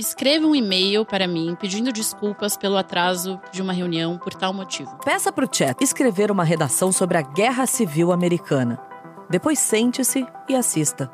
[0.00, 4.96] escreva um e-mail para mim pedindo desculpas pelo atraso de uma reunião por tal motivo.
[5.04, 8.80] Peça para o chat escrever uma redação sobre a Guerra Civil Americana.
[9.28, 11.10] Depois sente-se e assista.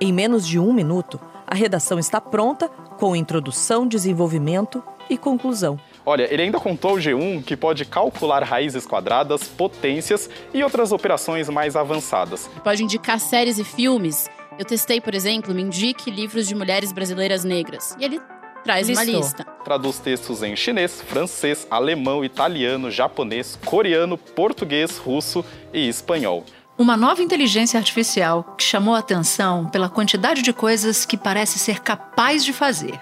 [0.00, 5.78] Em menos de um minuto, a redação está pronta com introdução, desenvolvimento e conclusão.
[6.04, 11.48] Olha, ele ainda contou ao G1 que pode calcular raízes quadradas, potências e outras operações
[11.48, 12.50] mais avançadas.
[12.62, 14.28] Pode indicar séries e filmes.
[14.58, 17.94] Eu testei, por exemplo, me indique livros de mulheres brasileiras negras.
[17.98, 18.18] E ele
[18.64, 19.06] traz Listou.
[19.06, 19.44] uma lista.
[19.64, 26.44] Traduz textos em chinês, francês, alemão, italiano, japonês, coreano, português, russo e espanhol.
[26.78, 31.80] Uma nova inteligência artificial que chamou a atenção pela quantidade de coisas que parece ser
[31.80, 32.98] capaz de fazer.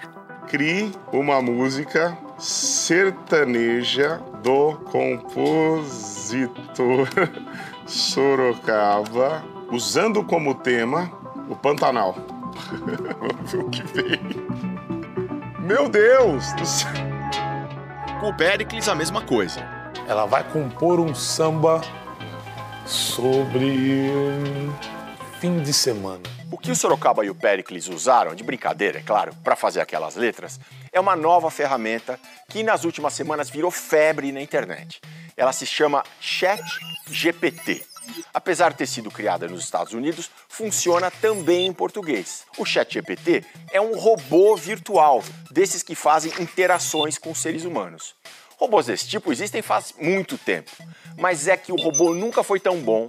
[0.47, 7.07] Crie uma música sertaneja do compositor
[7.87, 12.15] Sorocaba, usando como tema o Pantanal.
[13.19, 14.19] Vamos ver o que vem.
[15.59, 16.91] Meu Deus do céu!
[18.19, 19.61] Com o Pericles, a mesma coisa.
[20.07, 21.81] Ela vai compor um samba
[22.85, 24.11] sobre
[25.39, 26.21] fim de semana.
[26.51, 30.15] O que o Sorocaba e o Pericles usaram, de brincadeira, é claro, para fazer aquelas
[30.15, 30.59] letras,
[30.91, 35.01] é uma nova ferramenta que nas últimas semanas virou febre na internet.
[35.35, 37.83] Ela se chama ChatGPT.
[38.33, 42.45] Apesar de ter sido criada nos Estados Unidos, funciona também em português.
[42.57, 48.15] O ChatGPT é um robô virtual, desses que fazem interações com seres humanos.
[48.57, 50.71] Robôs desse tipo existem faz muito tempo,
[51.17, 53.07] mas é que o robô nunca foi tão bom,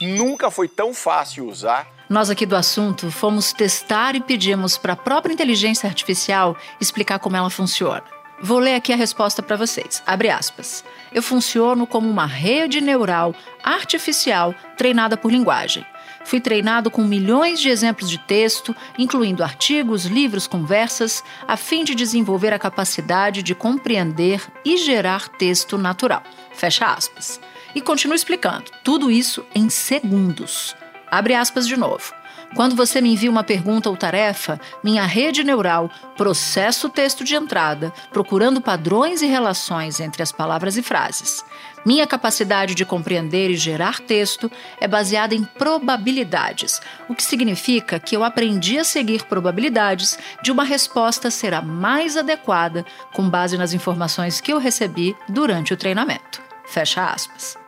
[0.00, 4.96] nunca foi tão fácil usar Nós aqui do assunto fomos testar e pedimos para a
[4.96, 8.04] própria inteligência artificial explicar como ela funciona.
[8.40, 10.02] Vou ler aqui a resposta para vocês.
[10.06, 10.84] Abre aspas.
[11.12, 15.86] Eu funciono como uma rede neural artificial treinada por linguagem.
[16.24, 21.94] Fui treinado com milhões de exemplos de texto, incluindo artigos, livros, conversas, a fim de
[21.94, 26.22] desenvolver a capacidade de compreender e gerar texto natural.
[26.52, 27.40] Fecha aspas.
[27.74, 28.70] E continua explicando.
[28.82, 30.74] Tudo isso em segundos.
[31.10, 32.12] Abre aspas de novo.
[32.54, 37.34] Quando você me envia uma pergunta ou tarefa, minha rede neural processa o texto de
[37.34, 41.44] entrada, procurando padrões e relações entre as palavras e frases.
[41.84, 44.50] Minha capacidade de compreender e gerar texto
[44.80, 50.64] é baseada em probabilidades, o que significa que eu aprendi a seguir probabilidades de uma
[50.64, 56.40] resposta ser a mais adequada com base nas informações que eu recebi durante o treinamento.
[56.66, 57.58] Fecha aspas.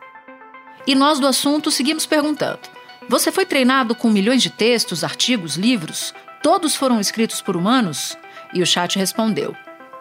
[0.87, 2.76] E nós do assunto seguimos perguntando.
[3.09, 6.13] Você foi treinado com milhões de textos, artigos, livros?
[6.43, 8.17] Todos foram escritos por humanos?
[8.53, 9.55] E o chat respondeu: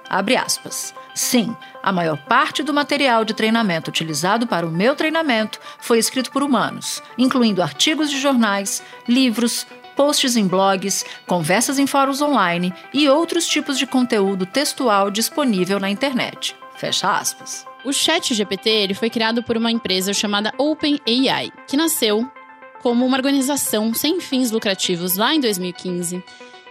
[0.08, 0.92] abre aspas.
[1.14, 6.32] Sim, a maior parte do material de treinamento utilizado para o meu treinamento foi escrito
[6.32, 13.08] por humanos, incluindo artigos de jornais, livros, posts em blogs, conversas em fóruns online e
[13.08, 16.56] outros tipos de conteúdo textual disponível na internet.
[16.76, 17.64] Fecha aspas.
[17.84, 22.28] O Chat GPT ele foi criado por uma empresa chamada OpenAI, que nasceu
[22.86, 26.22] como uma organização sem fins lucrativos lá em 2015,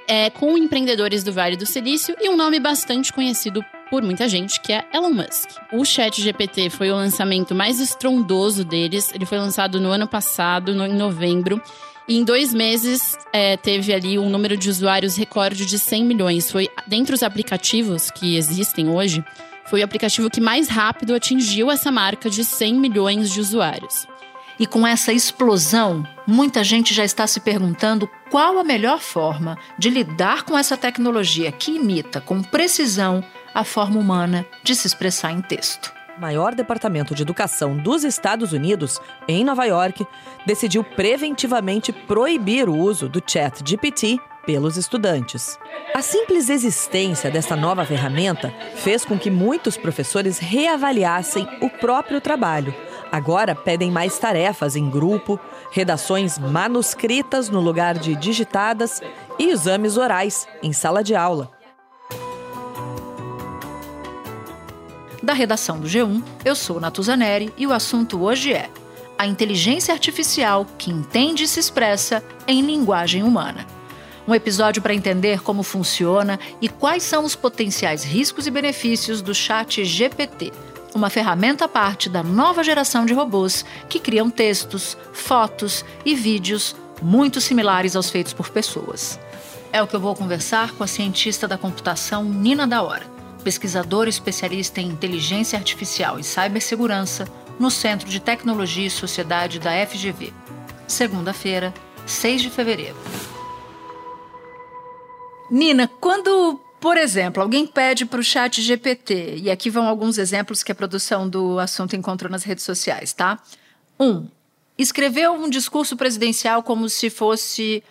[0.08, 4.62] é, com empreendedores do Vale do Silício e um nome bastante conhecido por muita gente,
[4.62, 5.50] que é Elon Musk.
[5.74, 9.12] O Chat GPT foi o lançamento mais estrondoso deles.
[9.14, 11.62] Ele foi lançado no ano passado, no, em novembro.
[12.08, 16.50] E em dois meses é, teve ali um número de usuários recorde de 100 milhões.
[16.50, 19.22] Foi dentre os aplicativos que existem hoje,
[19.66, 24.08] foi o aplicativo que mais rápido atingiu essa marca de 100 milhões de usuários.
[24.60, 29.90] E com essa explosão, muita gente já está se perguntando qual a melhor forma de
[29.90, 33.24] lidar com essa tecnologia que imita com precisão
[33.54, 35.94] a forma humana de se expressar em texto.
[36.18, 40.08] O maior departamento de educação dos Estados Unidos, em Nova York,
[40.46, 45.60] decidiu preventivamente proibir o uso do Chat GPT pelos estudantes.
[45.94, 52.74] A simples existência dessa nova ferramenta fez com que muitos professores reavaliassem o próprio trabalho.
[53.16, 55.40] Agora pedem mais tarefas em grupo,
[55.72, 59.02] redações manuscritas no lugar de digitadas
[59.40, 61.50] e exames orais em sala de aula.
[65.24, 68.70] Da redação do G1, eu sou Natuzaneri e o assunto hoje é
[69.18, 73.66] a inteligência artificial que entende e se expressa em linguagem humana.
[74.28, 79.34] Um episódio para entender como funciona e quais são os potenciais riscos e benefícios do
[79.34, 80.52] chat GPT,
[80.96, 86.74] uma ferramenta à parte da nova geração de robôs que criam textos, fotos e vídeos
[87.02, 89.20] muito similares aos feitos por pessoas.
[89.74, 93.06] É o que eu vou conversar com a cientista da computação Nina da Hora,
[93.44, 97.28] pesquisadora especialista em inteligência artificial e cibersegurança
[97.60, 100.34] no Centro de Tecnologia e Sociedade da FGV.
[100.88, 101.74] Segunda-feira,
[102.06, 102.96] 6 de fevereiro.
[105.52, 110.62] Nina, quando Por exemplo, alguém pede para o chat GPT, e aqui vão alguns exemplos
[110.62, 113.40] que a produção do assunto encontrou nas redes sociais, tá?
[114.00, 114.28] Um,
[114.78, 117.84] escreveu um discurso presidencial como se fosse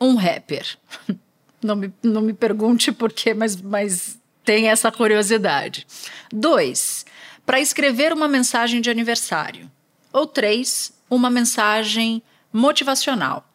[0.00, 0.66] um rapper.
[1.64, 5.86] Não me, não me pergunte por quê, mas, mas tem essa curiosidade.
[6.32, 7.06] Dois,
[7.46, 9.70] para escrever uma mensagem de aniversário.
[10.12, 12.20] Ou três, uma mensagem
[12.52, 13.48] motivacional.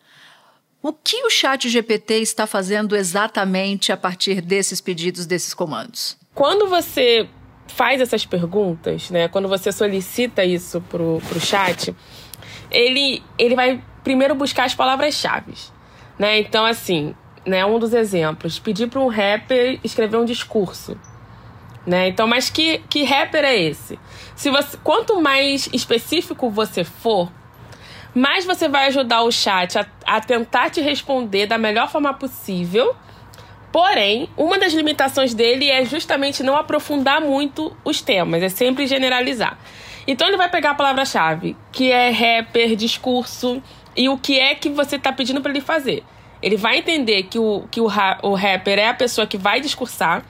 [0.82, 6.18] O que o Chat GPT está fazendo exatamente a partir desses pedidos, desses comandos?
[6.34, 7.28] Quando você
[7.68, 11.96] faz essas perguntas, né, quando você solicita isso pro, pro chat,
[12.72, 15.54] ele, ele vai primeiro buscar as palavras-chave.
[16.18, 16.40] Né?
[16.40, 17.16] Então, assim,
[17.46, 21.00] né, um dos exemplos, pedir para um rapper escrever um discurso.
[21.86, 22.10] Né?
[22.10, 23.98] Então, mas que, que rapper é esse?
[24.36, 27.32] Se você, quanto mais específico você for,
[28.18, 32.96] mais você vai ajudar o chat a, a tentar te responder da melhor forma possível.
[33.72, 39.58] Porém, uma das limitações dele é justamente não aprofundar muito os temas, é sempre generalizar.
[40.08, 43.62] Então ele vai pegar a palavra-chave, que é rapper, discurso,
[43.96, 46.04] e o que é que você está pedindo para ele fazer.
[46.42, 47.88] Ele vai entender que, o, que o,
[48.24, 50.24] o rapper é a pessoa que vai discursar,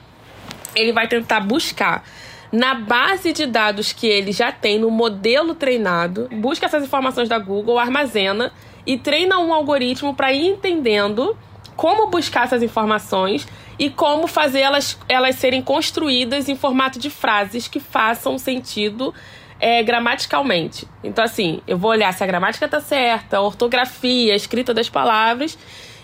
[0.74, 2.04] ele vai tentar buscar
[2.50, 7.38] na base de dados que ele já tem no modelo treinado, busca essas informações da
[7.38, 8.52] Google, armazena
[8.86, 11.36] e treina um algoritmo para ir entendendo
[11.76, 13.46] como buscar essas informações
[13.78, 19.14] e como fazer elas, elas serem construídas em formato de frases que façam sentido
[19.60, 20.88] é, gramaticalmente.
[21.04, 24.88] Então, assim, eu vou olhar se a gramática está certa, a ortografia, a escrita das
[24.88, 25.56] palavras.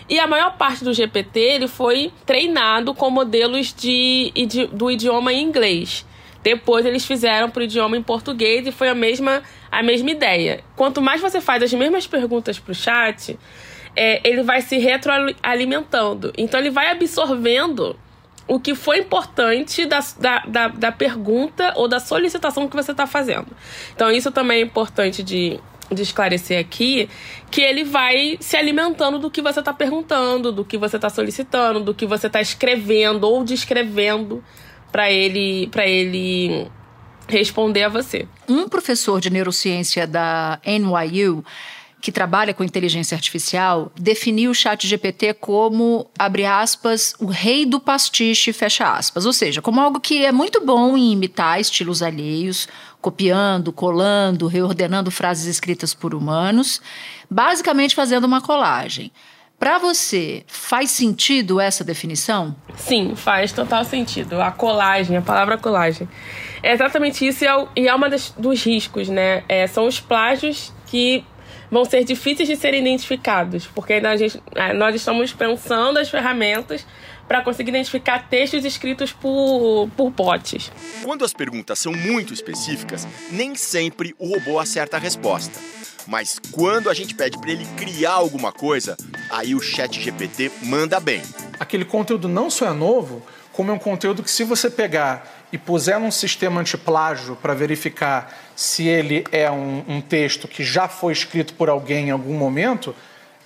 [0.07, 5.33] E a maior parte do GPT ele foi treinado com modelos de, de do idioma
[5.33, 6.05] inglês.
[6.45, 10.63] Depois eles fizeram para o idioma em português e foi a mesma, a mesma ideia.
[10.75, 13.35] Quanto mais você faz as mesmas perguntas para o chat,
[13.95, 16.31] é, ele vai se retroalimentando.
[16.37, 17.97] Então ele vai absorvendo
[18.47, 23.07] o que foi importante da, da, da, da pergunta ou da solicitação que você está
[23.07, 23.47] fazendo.
[23.95, 25.59] Então isso também é importante de,
[25.91, 27.09] de esclarecer aqui
[27.49, 31.79] que ele vai se alimentando do que você está perguntando, do que você está solicitando,
[31.79, 34.43] do que você está escrevendo ou descrevendo
[34.95, 36.71] para ele para ele
[37.27, 38.25] responder a você.
[38.47, 41.43] Um professor de neurociência da NYU
[41.99, 47.77] que trabalha com inteligência artificial definiu o chat GPT como, abre aspas, o rei do
[47.77, 49.25] pastiche, fecha aspas.
[49.25, 52.69] Ou seja, como algo que é muito bom em imitar estilos alheios,
[53.01, 56.81] copiando, colando, reordenando frases escritas por humanos,
[57.29, 59.11] basicamente fazendo uma colagem.
[59.59, 62.55] Para você, faz sentido essa definição?
[62.75, 64.41] Sim, faz total sentido.
[64.41, 66.07] A colagem, a palavra colagem.
[66.61, 69.43] É exatamente isso e é, e é uma das, dos riscos, né?
[69.47, 71.23] É, são os plágios que
[71.71, 76.85] vão ser difíceis de serem identificados, porque a gente, é, nós estamos pensando as ferramentas
[77.27, 80.71] para conseguir identificar textos escritos por, por bots.
[81.03, 85.59] Quando as perguntas são muito específicas, nem sempre o robô acerta a resposta.
[86.07, 88.95] Mas quando a gente pede para ele criar alguma coisa,
[89.29, 91.21] aí o Chat GPT manda bem.
[91.59, 95.57] Aquele conteúdo não só é novo, como é um conteúdo que se você pegar e
[95.57, 101.13] puser num sistema antiplágio para verificar se ele é um, um, texto que já foi
[101.13, 102.93] escrito por alguém em algum momento,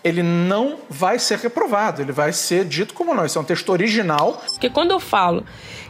[0.04, 3.26] ele não vai ser reprovado, ele vai ser dito como não.
[3.26, 4.42] Isso é um texto original.
[4.48, 5.46] Porque quando eu falo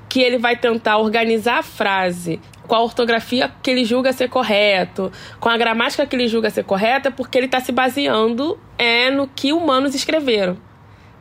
[0.10, 5.12] que ele vai tentar organizar a frase com a ortografia que ele julga ser correto,
[5.40, 9.10] com a gramática que ele julga ser correta, é porque ele está se baseando é
[9.10, 10.56] no que humanos escreveram,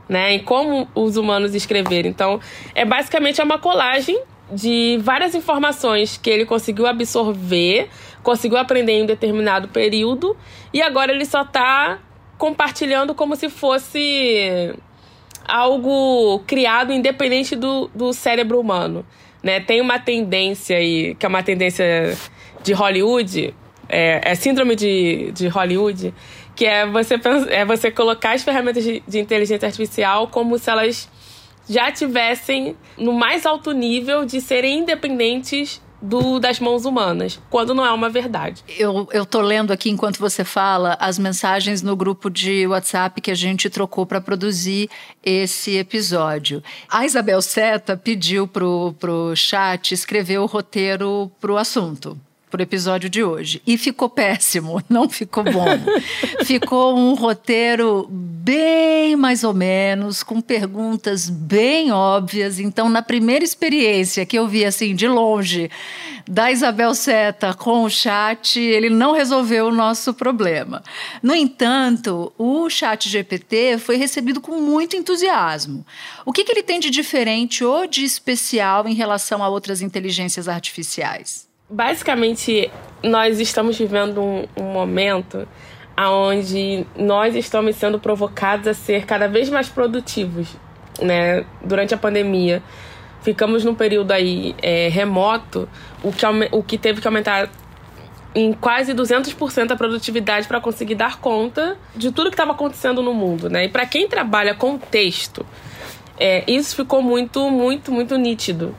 [0.07, 0.35] né?
[0.35, 2.11] Em como os humanos escreveram.
[2.11, 2.39] Então,
[2.75, 4.21] é basicamente uma colagem
[4.53, 7.89] de várias informações que ele conseguiu absorver,
[8.23, 10.37] conseguiu aprender em um determinado período
[10.73, 11.99] e agora ele só está
[12.37, 14.75] compartilhando como se fosse
[15.47, 19.05] algo criado independente do, do cérebro humano
[19.49, 19.61] né?
[19.61, 22.15] Tem uma tendência aí, que é uma tendência
[22.63, 23.55] de Hollywood,
[23.89, 26.13] é, é síndrome de, de Hollywood,
[26.55, 27.15] que é você,
[27.49, 31.09] é você colocar as ferramentas de, de inteligência artificial como se elas
[31.67, 37.85] já tivessem no mais alto nível de serem independentes do, das mãos humanas, quando não
[37.85, 38.63] é uma verdade.
[38.69, 43.31] Eu, eu tô lendo aqui enquanto você fala as mensagens no grupo de WhatsApp que
[43.31, 44.89] a gente trocou para produzir
[45.23, 46.63] esse episódio.
[46.89, 52.19] A Isabel Seta pediu pro, pro chat escrever o roteiro pro assunto.
[52.49, 53.63] Para o episódio de hoje.
[53.67, 55.67] E ficou péssimo, não ficou bom.
[56.45, 62.59] ficou um roteiro bem mais ou menos, com perguntas bem óbvias.
[62.59, 65.71] Então, na primeira experiência que eu vi assim de longe
[66.29, 70.83] da Isabel Seta com o chat, ele não resolveu o nosso problema.
[71.23, 75.87] No entanto, o chat GPT foi recebido com muito entusiasmo.
[76.27, 80.49] O que, que ele tem de diferente ou de especial em relação a outras inteligências
[80.49, 81.48] artificiais?
[81.69, 82.71] Basicamente,
[83.03, 85.47] nós estamos vivendo um, um momento
[85.97, 90.57] onde nós estamos sendo provocados a ser cada vez mais produtivos,
[91.01, 91.45] né?
[91.63, 92.63] Durante a pandemia,
[93.23, 95.69] ficamos num período aí é, remoto,
[96.03, 97.51] o que, o que teve que aumentar
[98.35, 103.13] em quase 200% a produtividade para conseguir dar conta de tudo que estava acontecendo no
[103.13, 103.65] mundo, né?
[103.65, 105.45] E para quem trabalha com texto,
[106.17, 108.75] é, isso ficou muito, muito, muito nítido.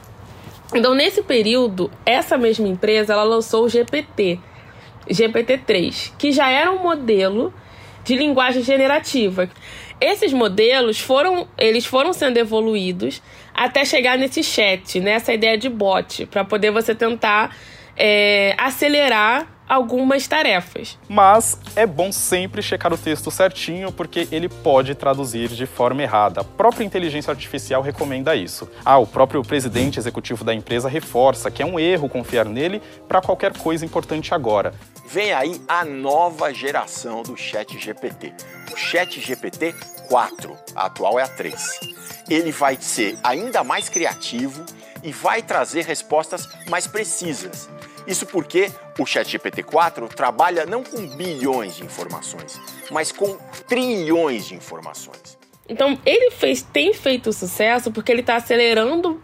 [0.74, 4.40] Então, nesse período, essa mesma empresa ela lançou o GPT,
[5.10, 7.54] GPT-3, que já era um modelo
[8.04, 9.50] de linguagem generativa.
[10.00, 13.22] Esses modelos foram, eles foram sendo evoluídos
[13.54, 17.56] até chegar nesse chat, nessa ideia de bot, para poder você tentar
[17.98, 20.98] é, acelerar algumas tarefas.
[21.08, 26.42] Mas é bom sempre checar o texto certinho, porque ele pode traduzir de forma errada.
[26.42, 28.68] A própria inteligência artificial recomenda isso.
[28.84, 33.22] Ah, o próprio presidente executivo da empresa reforça que é um erro confiar nele para
[33.22, 34.74] qualquer coisa importante agora.
[35.06, 38.34] Vem aí a nova geração do Chat GPT.
[38.72, 39.74] O Chat GPT
[40.08, 41.80] 4, a atual é a 3.
[42.30, 44.64] Ele vai ser ainda mais criativo
[45.04, 47.70] e vai trazer respostas mais precisas.
[48.10, 53.38] Isso porque o ChatGPT-4 trabalha não com bilhões de informações, mas com
[53.68, 55.38] trilhões de informações.
[55.70, 59.22] Então, ele fez, tem feito sucesso porque ele está acelerando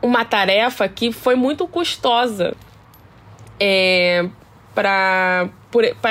[0.00, 2.54] uma tarefa que foi muito custosa
[3.58, 4.28] é,
[4.72, 5.50] para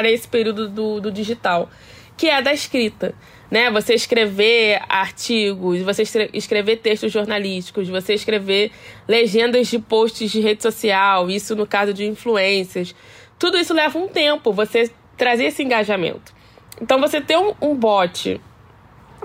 [0.03, 1.69] esse período do, do digital,
[2.17, 3.15] que é a da escrita
[3.51, 3.69] né?
[3.69, 6.03] Você escrever artigos, você
[6.33, 8.71] escrever textos jornalísticos, você escrever
[9.05, 12.95] legendas de posts de rede social, isso no caso de influências.
[13.37, 16.33] Tudo isso leva um tempo, você trazer esse engajamento.
[16.81, 18.39] Então você ter um, um bot,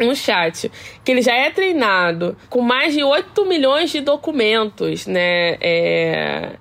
[0.00, 0.70] um chat,
[1.04, 5.56] que ele já é treinado com mais de 8 milhões de documentos, né?
[5.60, 6.56] É,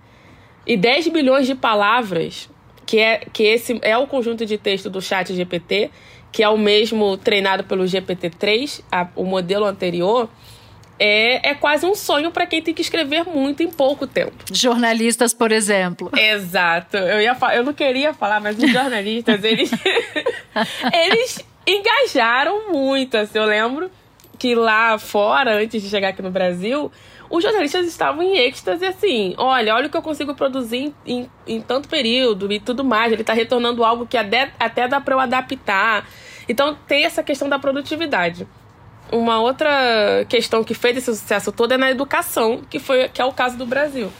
[0.67, 2.49] e 10 bilhões de palavras,
[2.85, 5.89] que é que esse é o conjunto de texto do chat GPT
[6.35, 8.83] que é o mesmo treinado pelo GPT-3,
[9.15, 10.29] o modelo anterior,
[10.99, 14.43] é, é quase um sonho para quem tem que escrever muito em pouco tempo.
[14.51, 16.11] Jornalistas, por exemplo.
[16.19, 16.97] Exato.
[16.97, 19.71] Eu, ia eu não queria falar, mas os jornalistas, eles,
[20.93, 23.15] eles engajaram muito.
[23.15, 23.89] Assim, eu lembro
[24.37, 26.91] que lá fora, antes de chegar aqui no Brasil,
[27.29, 31.29] os jornalistas estavam em êxtase assim: olha, olha o que eu consigo produzir em, em,
[31.47, 33.13] em tanto período e tudo mais.
[33.13, 36.05] Ele está retornando algo que até, até dá para eu adaptar.
[36.47, 38.47] Então tem essa questão da produtividade.
[39.11, 43.25] Uma outra questão que fez esse sucesso todo é na educação, que, foi, que é
[43.25, 44.11] o caso do Brasil.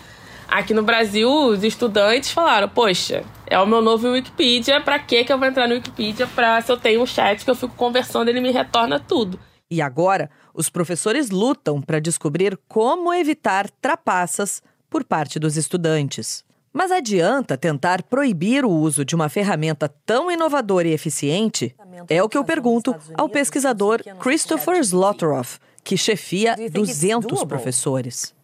[0.47, 5.33] Aqui no Brasil, os estudantes falaram: Poxa, é o meu novo Wikipedia, pra que que
[5.33, 8.29] eu vou entrar no Wikipedia pra, se eu tenho um chat que eu fico conversando,
[8.29, 9.39] ele me retorna tudo.
[9.69, 16.44] E agora, os professores lutam para descobrir como evitar trapaças por parte dos estudantes.
[16.77, 21.73] Mas adianta tentar proibir o uso de uma ferramenta tão inovadora e eficiente?
[22.09, 28.34] É o que eu pergunto ao pesquisador Christopher Slotoroff, que chefia 200 professores.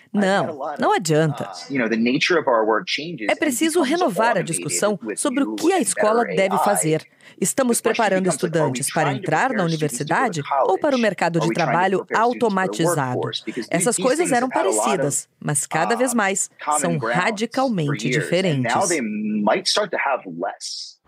[0.12, 1.50] Não, não adianta.
[1.70, 1.90] Uh,
[3.28, 7.04] é preciso renovar a discussão sobre o que a escola deve fazer.
[7.40, 13.20] Estamos preparando estudantes para entrar na universidade ou para o mercado de trabalho automatizado?
[13.70, 18.72] Essas coisas eram parecidas, mas cada vez uh, mais são radicalmente diferentes.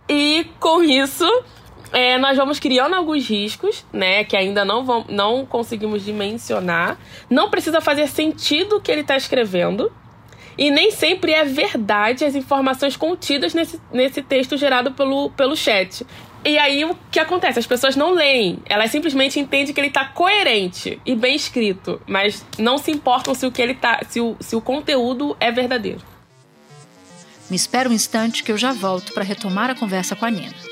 [0.09, 1.27] E com isso,
[1.93, 6.99] é, nós vamos criando alguns riscos, né, que ainda não, vão, não conseguimos dimensionar.
[7.29, 9.93] Não precisa fazer sentido o que ele está escrevendo.
[10.57, 16.07] E nem sempre é verdade as informações contidas nesse, nesse texto gerado pelo, pelo chat.
[16.45, 17.59] E aí o que acontece?
[17.59, 22.45] As pessoas não leem, elas simplesmente entendem que ele está coerente e bem escrito, mas
[22.59, 26.03] não se importam se o que ele tá, se o, se o conteúdo é verdadeiro.
[27.49, 30.72] Me espera um instante que eu já volto para retomar a conversa com a Nina.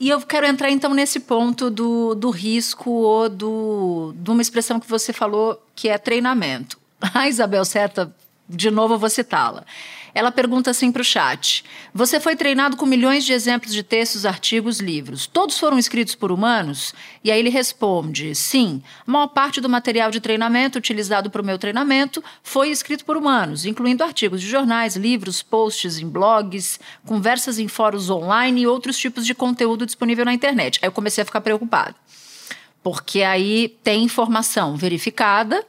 [0.00, 4.80] E eu quero entrar então nesse ponto do, do risco ou do, de uma expressão
[4.80, 6.78] que você falou que é treinamento.
[7.12, 8.10] A Isabel Seta,
[8.48, 9.62] de novo eu vou citá-la.
[10.14, 11.64] Ela pergunta assim para o chat:
[11.94, 15.26] Você foi treinado com milhões de exemplos de textos, artigos, livros.
[15.26, 16.94] Todos foram escritos por humanos?
[17.22, 18.82] E aí ele responde: Sim.
[19.06, 23.16] A maior parte do material de treinamento utilizado para o meu treinamento foi escrito por
[23.16, 28.96] humanos, incluindo artigos de jornais, livros, posts em blogs, conversas em fóruns online e outros
[28.98, 30.78] tipos de conteúdo disponível na internet.
[30.82, 31.94] Aí eu comecei a ficar preocupada.
[32.82, 35.64] Porque aí tem informação verificada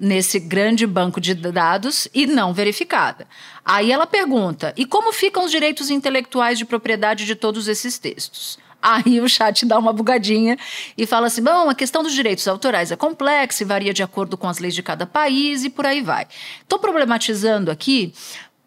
[0.00, 3.26] nesse grande banco de dados e não verificada.
[3.64, 8.58] Aí ela pergunta: e como ficam os direitos intelectuais de propriedade de todos esses textos?
[8.82, 10.56] Aí o chat dá uma bugadinha
[10.96, 14.36] e fala assim: bom, a questão dos direitos autorais é complexa e varia de acordo
[14.38, 16.26] com as leis de cada país e por aí vai.
[16.62, 18.14] Estou problematizando aqui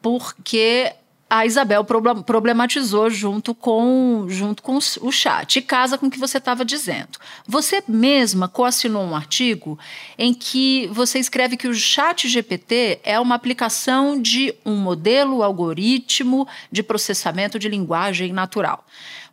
[0.02, 0.94] porque
[1.34, 6.38] a Isabel problematizou junto com, junto com o chat, e casa com o que você
[6.38, 7.18] estava dizendo.
[7.48, 9.80] Você mesma coassinou um artigo
[10.16, 16.48] em que você escreve que o chat GPT é uma aplicação de um modelo algoritmo
[16.72, 18.86] de processamento de linguagem natural.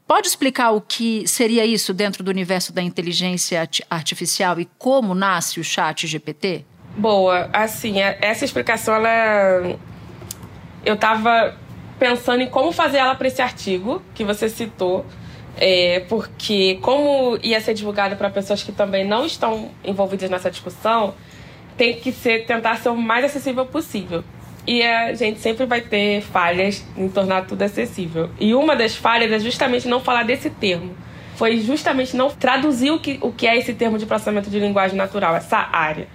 [0.06, 5.60] Pode explicar o que seria isso dentro do universo da inteligência artificial e como nasce
[5.60, 6.64] o chat GPT?
[6.96, 9.78] Boa, assim, é, essa explicação ela
[10.82, 11.54] eu estava
[12.00, 15.04] pensando em como fazer ela para esse artigo que você citou,
[15.58, 21.14] é, porque como ia ser divulgado para pessoas que também não estão envolvidas nessa discussão,
[21.76, 24.24] tem que ser tentar ser o mais acessível possível.
[24.66, 28.30] E a gente sempre vai ter falhas em tornar tudo acessível.
[28.38, 30.94] E uma das falhas é justamente não falar desse termo.
[31.36, 34.96] Foi justamente não traduzir o que, o que é esse termo de processamento de linguagem
[34.96, 36.06] natural, essa área.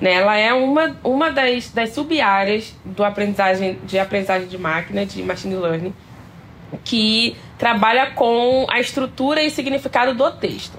[0.00, 0.12] Né?
[0.12, 5.56] Ela é uma, uma das, das sub-áreas do aprendizagem, de aprendizagem de máquina, de machine
[5.56, 5.94] learning,
[6.84, 10.78] que trabalha com a estrutura e significado do texto.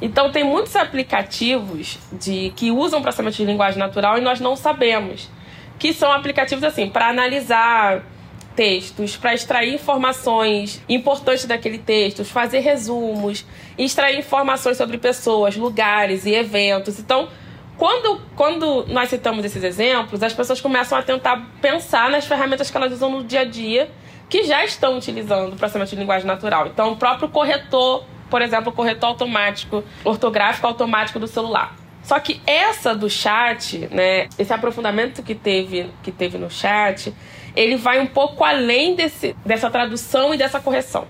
[0.00, 5.30] Então tem muitos aplicativos de que usam processamento de linguagem natural e nós não sabemos.
[5.78, 8.04] Que são aplicativos assim, para analisar
[8.54, 13.44] textos, para extrair informações importantes daquele texto, fazer resumos,
[13.76, 16.98] extrair informações sobre pessoas, lugares e eventos.
[16.98, 17.28] Então,
[17.76, 22.76] quando, quando nós citamos esses exemplos, as pessoas começam a tentar pensar nas ferramentas que
[22.76, 23.90] elas usam no dia a dia
[24.28, 26.66] que já estão utilizando o processamento de linguagem natural.
[26.66, 31.76] Então, o próprio corretor, por exemplo, o corretor automático, ortográfico automático do celular.
[32.02, 37.14] Só que essa do chat, né, esse aprofundamento que teve, que teve no chat,
[37.56, 41.06] ele vai um pouco além desse, dessa tradução e dessa correção.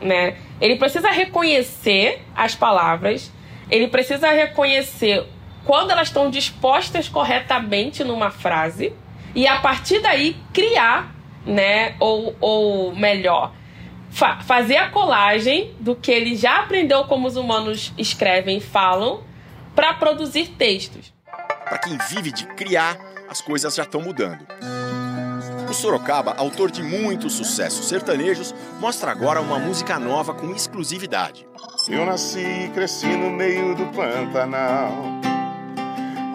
[0.00, 0.36] Né?
[0.60, 3.32] Ele precisa reconhecer as palavras,
[3.70, 5.24] ele precisa reconhecer
[5.64, 8.92] quando elas estão dispostas corretamente numa frase
[9.34, 13.52] e a partir daí criar, né, ou, ou melhor,
[14.10, 19.22] fa fazer a colagem do que ele já aprendeu como os humanos escrevem e falam
[19.74, 21.12] para produzir textos.
[21.64, 22.96] Para quem vive de criar,
[23.28, 24.46] as coisas já estão mudando.
[25.68, 31.44] O Sorocaba, autor de muitos sucessos sertanejos, mostra agora uma música nova com exclusividade.
[31.88, 35.23] Eu nasci e cresci no meio do Pantanal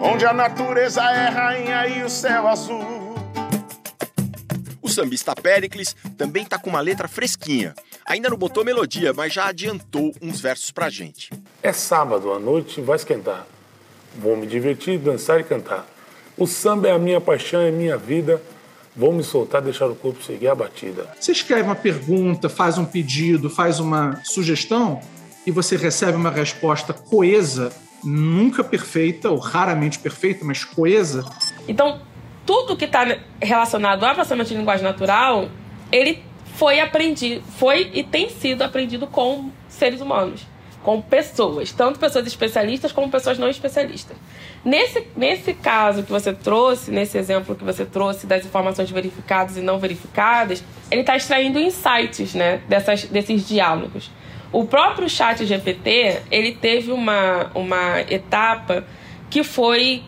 [0.00, 3.14] onde a natureza é rainha e o céu azul.
[4.80, 7.74] O sambista Pericles também tá com uma letra fresquinha.
[8.06, 11.30] Ainda não botou melodia, mas já adiantou uns versos pra gente.
[11.62, 13.46] É sábado, a noite vai esquentar.
[14.16, 15.86] Vou me divertir, dançar e cantar.
[16.36, 18.42] O samba é a minha paixão, é minha vida.
[18.96, 21.08] Vou me soltar, deixar o corpo seguir a batida.
[21.20, 25.00] Você escreve uma pergunta, faz um pedido, faz uma sugestão
[25.46, 27.70] e você recebe uma resposta coesa
[28.04, 31.24] nunca perfeita, ou raramente perfeita, mas coesa.
[31.68, 32.00] Então,
[32.46, 33.06] tudo que está
[33.40, 35.48] relacionado ao processamento de linguagem natural,
[35.92, 36.22] ele
[36.54, 40.46] foi aprendido, foi e tem sido aprendido com seres humanos,
[40.82, 44.16] com pessoas, tanto pessoas especialistas como pessoas não especialistas.
[44.64, 49.60] Nesse, nesse caso que você trouxe, nesse exemplo que você trouxe das informações verificadas e
[49.60, 54.10] não verificadas, ele está extraindo insights né, dessas, desses diálogos.
[54.52, 58.84] O próprio chat GPT, ele teve uma, uma etapa
[59.28, 60.02] que foi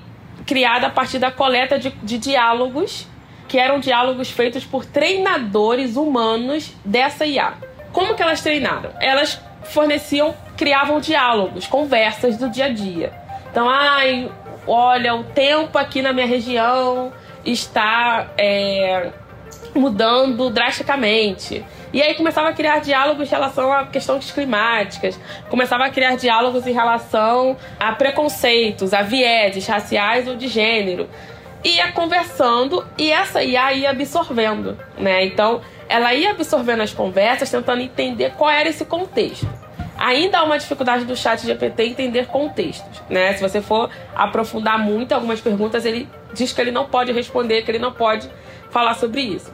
[0.44, 3.06] criada a partir da coleta de, de diálogos,
[3.46, 7.54] que eram diálogos feitos por treinadores humanos dessa IA.
[7.92, 8.90] Como que elas treinaram?
[9.00, 13.12] Elas forneciam, criavam diálogos, conversas do dia a dia.
[13.50, 14.30] Então, ai,
[14.66, 17.12] olha, o tempo aqui na minha região
[17.44, 19.10] está é,
[19.74, 21.64] mudando drasticamente.
[21.92, 26.66] E aí começava a criar diálogos em relação a questões climáticas, começava a criar diálogos
[26.66, 31.08] em relação a preconceitos, a vieses raciais ou de gênero.
[31.62, 35.24] Ia conversando e essa IA ia absorvendo, né?
[35.26, 39.46] Então, ela ia absorvendo as conversas, tentando entender qual era esse contexto.
[39.98, 43.34] ainda há uma dificuldade do chat GPT entender contextos, né?
[43.34, 47.70] Se você for aprofundar muito algumas perguntas, ele diz que ele não pode responder, que
[47.70, 48.28] ele não pode
[48.70, 49.52] falar sobre isso.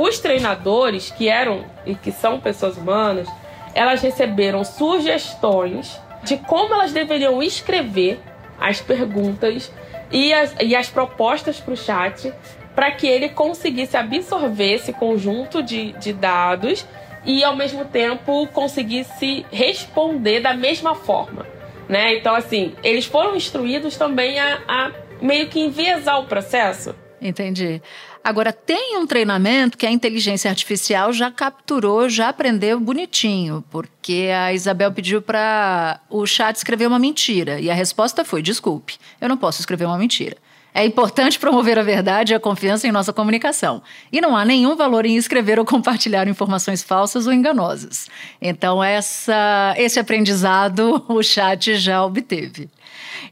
[0.00, 3.28] Os treinadores, que eram e que são pessoas humanas,
[3.74, 8.18] elas receberam sugestões de como elas deveriam escrever
[8.58, 9.70] as perguntas
[10.10, 12.32] e as, e as propostas para o chat
[12.74, 16.86] para que ele conseguisse absorver esse conjunto de, de dados
[17.26, 21.46] e ao mesmo tempo conseguisse responder da mesma forma,
[21.86, 22.16] né?
[22.16, 26.94] Então assim, eles foram instruídos também a, a meio que enviesar o processo.
[27.20, 27.82] Entendi.
[28.22, 34.52] Agora, tem um treinamento que a inteligência artificial já capturou, já aprendeu bonitinho, porque a
[34.52, 37.58] Isabel pediu para o chat escrever uma mentira.
[37.58, 40.36] E a resposta foi: desculpe, eu não posso escrever uma mentira.
[40.72, 43.82] É importante promover a verdade e a confiança em nossa comunicação.
[44.12, 48.08] E não há nenhum valor em escrever ou compartilhar informações falsas ou enganosas.
[48.40, 52.68] Então, essa, esse aprendizado o chat já obteve.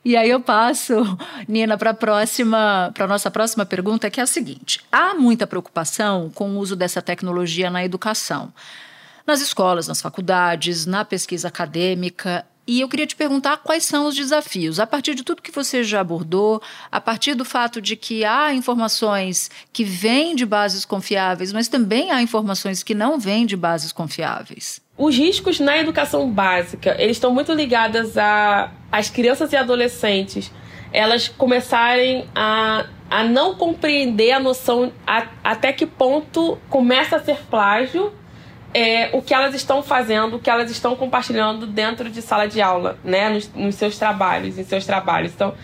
[0.04, 0.94] E aí eu passo,
[1.46, 6.30] Nina, para a próxima, para nossa próxima pergunta, que é a seguinte: há muita preocupação
[6.34, 8.52] com o uso dessa tecnologia na educação,
[9.26, 12.44] nas escolas, nas faculdades, na pesquisa acadêmica.
[12.68, 15.82] E eu queria te perguntar quais são os desafios, a partir de tudo que você
[15.82, 16.60] já abordou,
[16.92, 22.10] a partir do fato de que há informações que vêm de bases confiáveis, mas também
[22.10, 24.82] há informações que não vêm de bases confiáveis.
[24.98, 30.50] Os riscos na educação básica, eles estão muito ligados a as crianças e adolescentes
[30.92, 37.38] elas começarem a, a não compreender a noção a, até que ponto começa a ser
[37.50, 38.12] plágio
[38.74, 42.60] é, o que elas estão fazendo, o que elas estão compartilhando dentro de sala de
[42.60, 45.32] aula, né, nos, nos seus trabalhos, em seus trabalhos.
[45.34, 45.54] Então,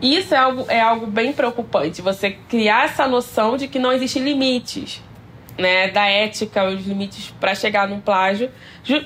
[0.00, 4.22] isso é algo, é algo bem preocupante, você criar essa noção de que não existem
[4.22, 5.02] limites,
[5.58, 8.50] né, da ética, os limites para chegar num plágio,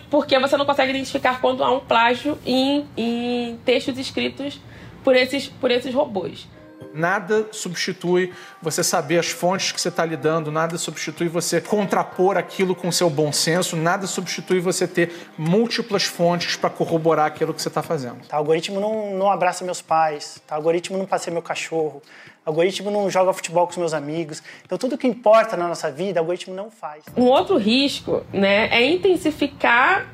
[0.08, 4.60] porque você não consegue identificar quando há um plágio em, em textos escritos
[5.04, 6.48] por esses, por esses robôs.
[6.92, 12.74] Nada substitui você saber as fontes que você está lidando, nada substitui você contrapor aquilo
[12.74, 17.68] com seu bom senso, nada substitui você ter múltiplas fontes para corroborar aquilo que você
[17.68, 18.26] está fazendo.
[18.26, 22.02] Tá, o algoritmo não, não abraça meus pais, tá, o algoritmo não passeia meu cachorro,
[22.44, 24.42] o algoritmo não joga futebol com os meus amigos.
[24.64, 27.04] Então, tudo que importa na nossa vida, o algoritmo não faz.
[27.16, 30.08] Um outro risco né, é intensificar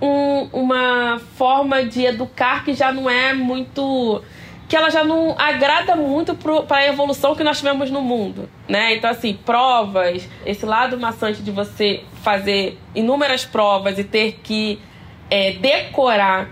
[0.00, 4.22] um, uma forma de educar que já não é muito
[4.72, 8.94] que ela já não agrada muito para a evolução que nós tivemos no mundo, né?
[8.94, 14.80] Então assim, provas, esse lado maçante de você fazer inúmeras provas e ter que
[15.28, 16.48] é, decorar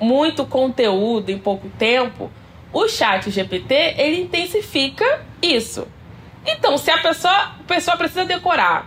[0.00, 2.30] muito conteúdo em pouco tempo,
[2.72, 5.86] o chat GPT ele intensifica isso.
[6.46, 8.86] Então, se a pessoa, a pessoa precisa decorar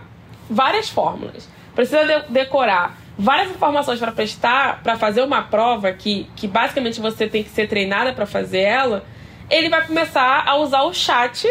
[0.50, 6.46] várias fórmulas, precisa de, decorar várias informações para prestar, para fazer uma prova que, que
[6.46, 9.04] basicamente você tem que ser treinada para fazer ela,
[9.50, 11.46] ele vai começar a usar o chat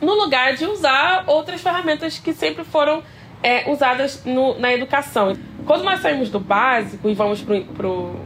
[0.00, 3.02] no lugar de usar outras ferramentas que sempre foram
[3.42, 5.36] é, usadas no, na educação.
[5.66, 8.20] Quando nós saímos do básico e vamos para o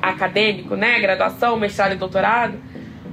[0.00, 2.58] acadêmico, né, graduação, mestrado e doutorado,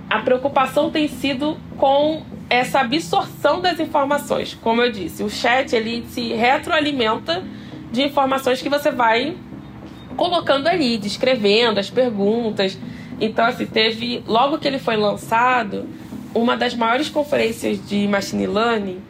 [0.09, 4.53] a preocupação tem sido com essa absorção das informações.
[4.61, 7.43] Como eu disse, o chat ele se retroalimenta
[7.91, 9.35] de informações que você vai
[10.15, 12.77] colocando ali, descrevendo as perguntas.
[13.19, 15.87] Então, assim, teve, logo que ele foi lançado,
[16.33, 19.01] uma das maiores conferências de machine learning,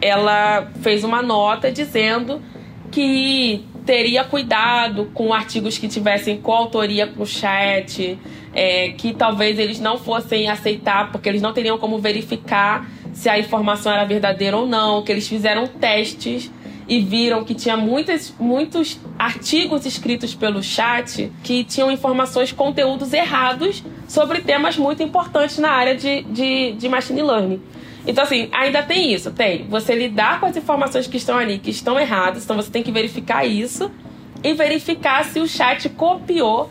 [0.00, 2.42] ela fez uma nota dizendo
[2.90, 8.18] que teria cuidado com artigos que tivessem coautoria com o chat,
[8.54, 13.38] é, que talvez eles não fossem aceitar, porque eles não teriam como verificar se a
[13.38, 16.50] informação era verdadeira ou não, que eles fizeram testes
[16.86, 23.82] e viram que tinha muitas, muitos artigos escritos pelo chat que tinham informações, conteúdos errados
[24.06, 27.60] sobre temas muito importantes na área de, de, de machine learning.
[28.06, 29.66] Então, assim, ainda tem isso, tem.
[29.68, 32.92] Você lidar com as informações que estão ali, que estão erradas, então você tem que
[32.92, 33.90] verificar isso
[34.42, 36.70] e verificar se o chat copiou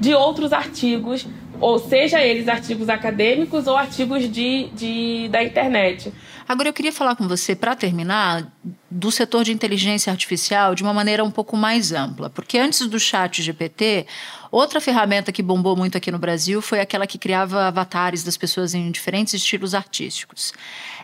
[0.00, 1.26] de outros artigos,
[1.60, 6.12] ou seja eles artigos acadêmicos ou artigos de, de, da internet.
[6.46, 8.46] Agora eu queria falar com você, para terminar,
[8.90, 12.28] do setor de inteligência artificial de uma maneira um pouco mais ampla.
[12.28, 14.06] Porque antes do chat GPT,
[14.50, 18.74] outra ferramenta que bombou muito aqui no Brasil foi aquela que criava avatares das pessoas
[18.74, 20.52] em diferentes estilos artísticos.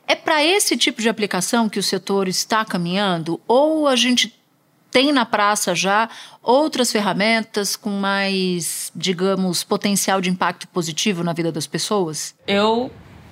[0.06, 3.40] É para esse tipo de aplicação que o setor está caminhando?
[3.48, 4.38] Ou a gente
[4.90, 6.08] tem na praça já
[6.42, 12.34] outras ferramentas com mais, digamos, potencial de impacto positivo na vida das pessoas?
[12.46, 12.90] Eu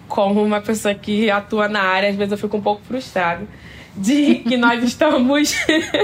[0.09, 3.47] como uma pessoa que atua na área, às vezes eu fico um pouco frustrada
[3.97, 5.55] de que nós estamos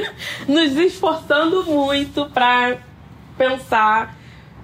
[0.49, 2.79] nos esforçando muito para
[3.39, 4.17] pensar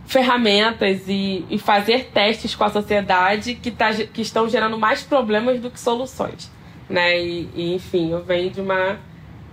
[0.06, 5.60] ferramentas e, e fazer testes com a sociedade que, tá, que estão gerando mais problemas
[5.60, 6.50] do que soluções.
[6.88, 7.22] Né?
[7.22, 8.98] E, e, enfim, eu venho de uma,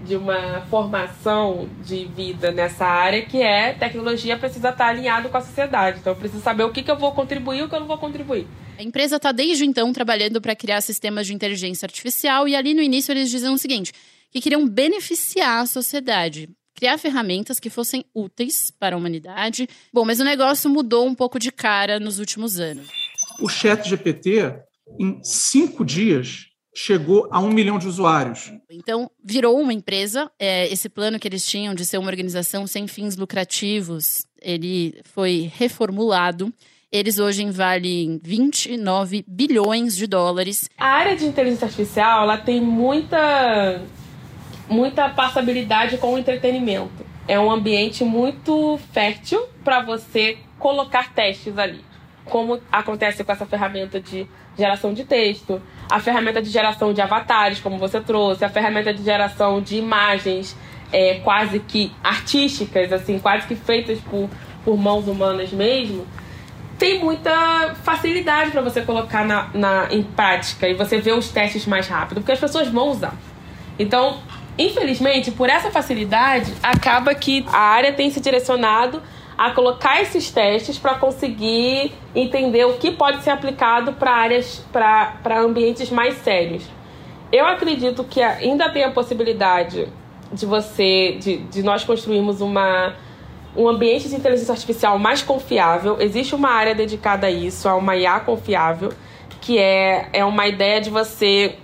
[0.06, 5.42] de uma formação de vida nessa área que é tecnologia precisa estar alinhado com a
[5.42, 6.00] sociedade.
[6.00, 7.88] Então eu preciso saber o que, que eu vou contribuir e o que eu não
[7.88, 8.48] vou contribuir.
[8.78, 12.82] A empresa está desde então trabalhando para criar sistemas de inteligência artificial e ali no
[12.82, 13.92] início eles diziam o seguinte:
[14.32, 19.68] que queriam beneficiar a sociedade criar ferramentas que fossem úteis para a humanidade.
[19.92, 22.88] Bom, mas o negócio mudou um pouco de cara nos últimos anos.
[23.42, 24.56] O Chat GPT,
[25.00, 26.46] em cinco dias,
[26.78, 28.54] chegou a um milhão de usuários.
[28.70, 30.30] Então, virou uma empresa.
[30.38, 35.52] É, esse plano que eles tinham de ser uma organização sem fins lucrativos, ele foi
[35.56, 36.54] reformulado.
[36.92, 40.70] Eles hoje valem 29 bilhões de dólares.
[40.78, 43.82] A área de inteligência artificial, ela tem muita
[44.70, 47.06] muita passabilidade com o entretenimento.
[47.28, 51.84] É um ambiente muito fértil para você colocar testes ali.
[52.24, 57.60] Como acontece com essa ferramenta de geração de texto, a ferramenta de geração de avatares,
[57.60, 60.56] como você trouxe, a ferramenta de geração de imagens
[60.92, 64.30] é, quase que artísticas, assim, quase que feitas por,
[64.64, 66.06] por mãos humanas mesmo,
[66.78, 71.66] tem muita facilidade para você colocar na, na, em prática e você ver os testes
[71.66, 73.16] mais rápido, porque as pessoas vão usar.
[73.80, 74.20] Então,
[74.58, 79.04] Infelizmente, por essa facilidade, acaba que a área tem se direcionado
[79.38, 85.40] a colocar esses testes para conseguir entender o que pode ser aplicado para áreas, para
[85.40, 86.64] ambientes mais sérios.
[87.32, 89.88] Eu acredito que ainda tem a possibilidade
[90.32, 92.96] de você, de, de nós construirmos uma,
[93.56, 95.98] um ambiente de inteligência artificial mais confiável.
[96.00, 98.92] Existe uma área dedicada a isso, a uma IA confiável,
[99.40, 101.56] que é, é uma ideia de você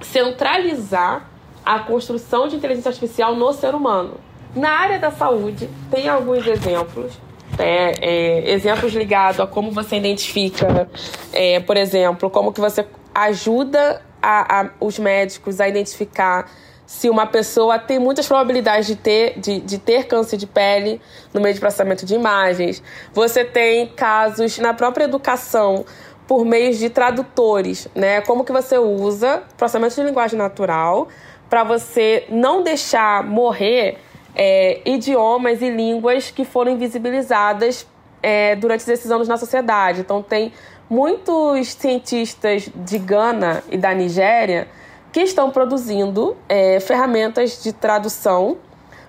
[0.00, 1.28] centralizar
[1.64, 4.14] a construção de inteligência artificial no ser humano.
[4.54, 7.12] Na área da saúde, tem alguns exemplos.
[7.58, 10.88] É, é, exemplos ligados a como você identifica,
[11.32, 16.50] é, por exemplo, como que você ajuda a, a, os médicos a identificar
[16.86, 21.00] se uma pessoa tem muitas probabilidades de ter, de, de ter câncer de pele
[21.32, 22.82] no meio de processamento de imagens.
[23.12, 25.84] Você tem casos na própria educação
[26.26, 28.20] por meio de tradutores, né?
[28.22, 31.08] Como que você usa processamento de linguagem natural
[31.48, 33.98] para você não deixar morrer
[34.34, 37.86] é, idiomas e línguas que foram invisibilizadas
[38.22, 40.00] é, durante esses anos na sociedade.
[40.00, 40.52] Então, tem
[40.88, 44.68] muitos cientistas de Gana e da Nigéria
[45.12, 48.56] que estão produzindo é, ferramentas de tradução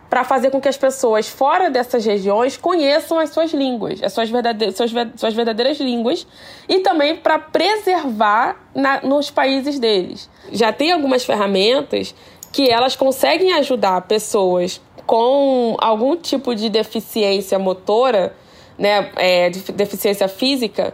[0.09, 4.29] para fazer com que as pessoas fora dessas regiões conheçam as suas línguas, as suas
[4.29, 6.27] verdadeiras, suas, suas verdadeiras línguas,
[6.69, 10.29] e também para preservar na, nos países deles.
[10.51, 12.13] Já tem algumas ferramentas
[12.51, 18.35] que elas conseguem ajudar pessoas com algum tipo de deficiência motora,
[18.77, 20.93] né, é, de deficiência física,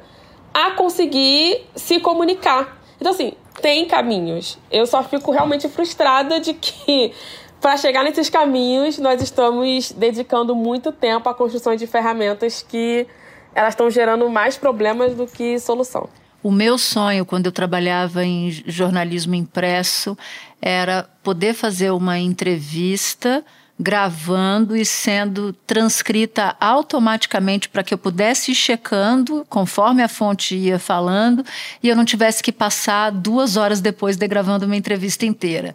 [0.53, 2.79] a conseguir se comunicar.
[2.99, 4.57] Então, assim, tem caminhos.
[4.71, 7.13] Eu só fico realmente frustrada de que,
[7.61, 13.07] para chegar nesses caminhos, nós estamos dedicando muito tempo à construção de ferramentas que
[13.53, 16.07] elas estão gerando mais problemas do que solução.
[16.41, 20.17] O meu sonho, quando eu trabalhava em jornalismo impresso,
[20.61, 23.43] era poder fazer uma entrevista
[23.79, 30.77] gravando e sendo transcrita automaticamente para que eu pudesse ir checando conforme a fonte ia
[30.77, 31.45] falando
[31.81, 35.73] e eu não tivesse que passar duas horas depois de gravando uma entrevista inteira.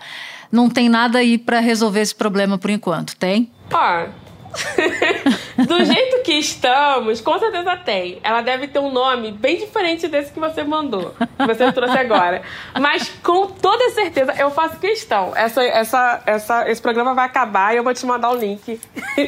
[0.52, 3.50] Não tem nada aí para resolver esse problema por enquanto, tem?
[3.72, 4.08] Ah,
[5.66, 8.18] Do jeito que estamos, com certeza tem.
[8.22, 12.42] Ela deve ter um nome bem diferente desse que você mandou, que você trouxe agora.
[12.80, 15.32] Mas com toda certeza eu faço questão.
[15.34, 18.80] Essa, essa, essa, esse programa vai acabar e eu vou te mandar o link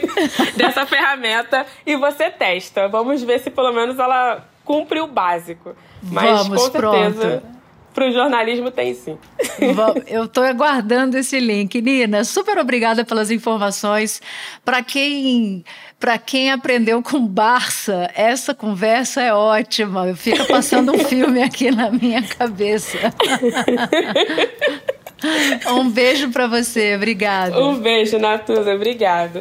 [0.56, 2.88] dessa ferramenta e você testa.
[2.88, 5.74] Vamos ver se pelo menos ela cumpre o básico.
[6.02, 7.40] Mas Vamos, com certeza.
[7.40, 7.56] pronto.
[7.96, 9.16] Pro jornalismo tem sim.
[10.06, 11.80] Eu estou aguardando esse link.
[11.80, 14.20] Nina, super obrigada pelas informações.
[14.62, 15.64] Para quem,
[16.18, 20.14] quem aprendeu com Barça, essa conversa é ótima.
[20.14, 22.98] Fica passando um filme aqui na minha cabeça.
[25.72, 26.94] Um beijo para você.
[26.94, 27.58] Obrigada.
[27.58, 28.74] Um beijo, Natuza.
[28.74, 29.40] Obrigada.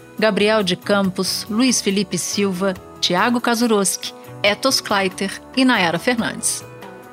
[0.21, 6.63] Gabriel de Campos, Luiz Felipe Silva, Tiago Kazuroski, Etos Kleiter e Nayara Fernandes.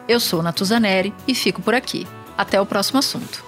[0.07, 2.07] Eu sou Natuzaneri e fico por aqui.
[2.37, 3.48] Até o próximo assunto.